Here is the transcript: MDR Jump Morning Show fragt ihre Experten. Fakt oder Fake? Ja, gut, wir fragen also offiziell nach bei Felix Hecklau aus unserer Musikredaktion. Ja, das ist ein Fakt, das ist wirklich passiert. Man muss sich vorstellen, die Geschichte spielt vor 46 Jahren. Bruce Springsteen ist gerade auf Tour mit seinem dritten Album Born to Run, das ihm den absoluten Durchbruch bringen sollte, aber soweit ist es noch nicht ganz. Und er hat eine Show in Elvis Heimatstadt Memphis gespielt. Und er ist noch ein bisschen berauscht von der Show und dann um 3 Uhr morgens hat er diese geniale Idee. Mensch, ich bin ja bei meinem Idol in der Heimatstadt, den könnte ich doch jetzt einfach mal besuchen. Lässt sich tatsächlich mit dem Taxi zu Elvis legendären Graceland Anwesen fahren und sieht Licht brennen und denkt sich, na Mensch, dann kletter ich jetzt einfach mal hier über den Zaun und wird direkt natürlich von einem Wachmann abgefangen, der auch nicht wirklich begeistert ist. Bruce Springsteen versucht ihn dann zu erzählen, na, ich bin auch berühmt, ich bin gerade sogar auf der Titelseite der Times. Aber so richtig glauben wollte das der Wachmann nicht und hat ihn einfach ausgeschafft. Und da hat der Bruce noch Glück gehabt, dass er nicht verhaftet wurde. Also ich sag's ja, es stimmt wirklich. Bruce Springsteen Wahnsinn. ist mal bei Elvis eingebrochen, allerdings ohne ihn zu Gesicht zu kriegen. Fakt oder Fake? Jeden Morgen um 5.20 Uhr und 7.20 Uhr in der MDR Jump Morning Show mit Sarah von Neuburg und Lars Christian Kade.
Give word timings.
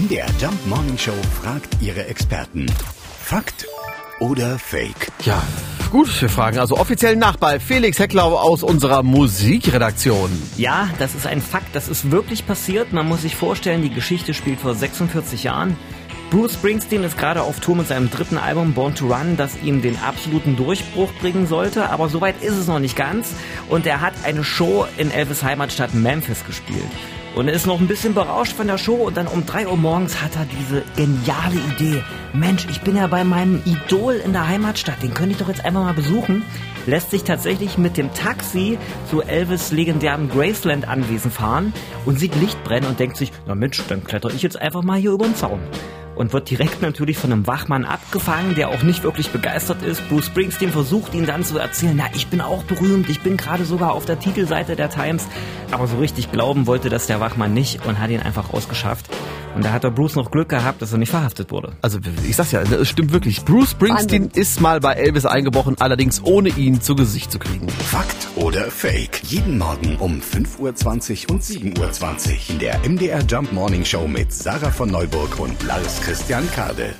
MDR 0.00 0.28
Jump 0.40 0.66
Morning 0.66 0.96
Show 0.96 1.12
fragt 1.42 1.76
ihre 1.82 2.06
Experten. 2.06 2.64
Fakt 3.22 3.66
oder 4.18 4.58
Fake? 4.58 5.12
Ja, 5.24 5.42
gut, 5.90 6.22
wir 6.22 6.30
fragen 6.30 6.58
also 6.58 6.78
offiziell 6.78 7.16
nach 7.16 7.36
bei 7.36 7.60
Felix 7.60 7.98
Hecklau 7.98 8.34
aus 8.38 8.62
unserer 8.62 9.02
Musikredaktion. 9.02 10.30
Ja, 10.56 10.88
das 10.98 11.14
ist 11.14 11.26
ein 11.26 11.42
Fakt, 11.42 11.74
das 11.74 11.88
ist 11.88 12.10
wirklich 12.10 12.46
passiert. 12.46 12.94
Man 12.94 13.08
muss 13.08 13.22
sich 13.22 13.36
vorstellen, 13.36 13.82
die 13.82 13.92
Geschichte 13.92 14.32
spielt 14.32 14.60
vor 14.60 14.74
46 14.74 15.44
Jahren. 15.44 15.76
Bruce 16.30 16.54
Springsteen 16.54 17.04
ist 17.04 17.18
gerade 17.18 17.42
auf 17.42 17.60
Tour 17.60 17.76
mit 17.76 17.88
seinem 17.88 18.08
dritten 18.08 18.38
Album 18.38 18.72
Born 18.72 18.94
to 18.94 19.06
Run, 19.06 19.36
das 19.36 19.60
ihm 19.62 19.82
den 19.82 19.98
absoluten 19.98 20.56
Durchbruch 20.56 21.12
bringen 21.20 21.46
sollte, 21.46 21.90
aber 21.90 22.08
soweit 22.08 22.42
ist 22.42 22.56
es 22.56 22.68
noch 22.68 22.78
nicht 22.78 22.96
ganz. 22.96 23.34
Und 23.68 23.84
er 23.84 24.00
hat 24.00 24.14
eine 24.24 24.44
Show 24.44 24.86
in 24.96 25.10
Elvis 25.10 25.42
Heimatstadt 25.42 25.92
Memphis 25.92 26.46
gespielt. 26.46 26.80
Und 27.36 27.46
er 27.46 27.54
ist 27.54 27.66
noch 27.66 27.80
ein 27.80 27.86
bisschen 27.86 28.12
berauscht 28.12 28.54
von 28.54 28.66
der 28.66 28.76
Show 28.76 28.96
und 28.96 29.16
dann 29.16 29.28
um 29.28 29.46
3 29.46 29.68
Uhr 29.68 29.76
morgens 29.76 30.20
hat 30.20 30.34
er 30.34 30.46
diese 30.46 30.82
geniale 30.96 31.60
Idee. 31.74 32.02
Mensch, 32.32 32.66
ich 32.68 32.80
bin 32.80 32.96
ja 32.96 33.06
bei 33.06 33.22
meinem 33.22 33.62
Idol 33.64 34.14
in 34.14 34.32
der 34.32 34.48
Heimatstadt, 34.48 35.02
den 35.02 35.14
könnte 35.14 35.32
ich 35.32 35.38
doch 35.38 35.48
jetzt 35.48 35.64
einfach 35.64 35.82
mal 35.82 35.94
besuchen. 35.94 36.42
Lässt 36.86 37.10
sich 37.10 37.22
tatsächlich 37.22 37.78
mit 37.78 37.96
dem 37.96 38.12
Taxi 38.14 38.78
zu 39.08 39.22
Elvis 39.22 39.70
legendären 39.70 40.28
Graceland 40.28 40.88
Anwesen 40.88 41.30
fahren 41.30 41.72
und 42.04 42.18
sieht 42.18 42.34
Licht 42.36 42.62
brennen 42.64 42.86
und 42.86 42.98
denkt 42.98 43.16
sich, 43.16 43.32
na 43.46 43.54
Mensch, 43.54 43.80
dann 43.88 44.02
kletter 44.02 44.30
ich 44.30 44.42
jetzt 44.42 44.60
einfach 44.60 44.82
mal 44.82 44.98
hier 44.98 45.12
über 45.12 45.26
den 45.26 45.36
Zaun 45.36 45.60
und 46.20 46.34
wird 46.34 46.50
direkt 46.50 46.82
natürlich 46.82 47.16
von 47.16 47.32
einem 47.32 47.46
Wachmann 47.46 47.86
abgefangen, 47.86 48.54
der 48.54 48.68
auch 48.68 48.82
nicht 48.82 49.02
wirklich 49.04 49.30
begeistert 49.30 49.82
ist. 49.82 50.06
Bruce 50.10 50.26
Springsteen 50.26 50.70
versucht 50.70 51.14
ihn 51.14 51.24
dann 51.24 51.44
zu 51.44 51.56
erzählen, 51.56 51.94
na, 51.96 52.04
ich 52.14 52.26
bin 52.26 52.42
auch 52.42 52.62
berühmt, 52.64 53.08
ich 53.08 53.20
bin 53.20 53.38
gerade 53.38 53.64
sogar 53.64 53.94
auf 53.94 54.04
der 54.04 54.18
Titelseite 54.18 54.76
der 54.76 54.90
Times. 54.90 55.26
Aber 55.70 55.86
so 55.86 55.96
richtig 55.96 56.30
glauben 56.30 56.66
wollte 56.66 56.90
das 56.90 57.06
der 57.06 57.20
Wachmann 57.20 57.54
nicht 57.54 57.86
und 57.86 57.98
hat 57.98 58.10
ihn 58.10 58.20
einfach 58.20 58.52
ausgeschafft. 58.52 59.08
Und 59.54 59.64
da 59.64 59.72
hat 59.72 59.84
der 59.84 59.90
Bruce 59.90 60.16
noch 60.16 60.30
Glück 60.30 60.48
gehabt, 60.48 60.80
dass 60.80 60.92
er 60.92 60.98
nicht 60.98 61.10
verhaftet 61.10 61.50
wurde. 61.50 61.72
Also 61.82 61.98
ich 62.26 62.36
sag's 62.36 62.52
ja, 62.52 62.62
es 62.62 62.88
stimmt 62.88 63.12
wirklich. 63.12 63.44
Bruce 63.44 63.72
Springsteen 63.72 64.24
Wahnsinn. 64.24 64.42
ist 64.42 64.60
mal 64.60 64.80
bei 64.80 64.92
Elvis 64.94 65.26
eingebrochen, 65.26 65.76
allerdings 65.80 66.22
ohne 66.24 66.50
ihn 66.50 66.80
zu 66.80 66.94
Gesicht 66.94 67.32
zu 67.32 67.38
kriegen. 67.38 67.68
Fakt 67.68 68.28
oder 68.36 68.70
Fake? 68.70 69.22
Jeden 69.24 69.58
Morgen 69.58 69.96
um 69.96 70.20
5.20 70.20 71.24
Uhr 71.28 71.34
und 71.34 71.42
7.20 71.42 71.78
Uhr 71.78 72.50
in 72.50 72.58
der 72.58 72.78
MDR 72.88 73.22
Jump 73.26 73.52
Morning 73.52 73.84
Show 73.84 74.06
mit 74.06 74.32
Sarah 74.32 74.70
von 74.70 74.90
Neuburg 74.90 75.38
und 75.40 75.62
Lars 75.64 76.00
Christian 76.00 76.48
Kade. 76.52 76.94